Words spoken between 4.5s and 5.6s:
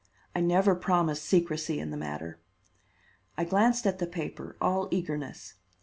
all eagerness.